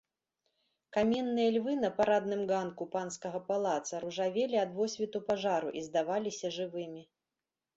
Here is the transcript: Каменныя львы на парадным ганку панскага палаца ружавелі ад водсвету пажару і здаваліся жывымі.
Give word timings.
Каменныя 0.95 1.49
львы 1.57 1.75
на 1.81 1.91
парадным 1.99 2.41
ганку 2.51 2.83
панскага 2.95 3.43
палаца 3.49 4.01
ружавелі 4.07 4.55
ад 4.65 4.75
водсвету 4.79 5.23
пажару 5.29 5.69
і 5.79 5.85
здаваліся 5.91 6.47
жывымі. 6.57 7.03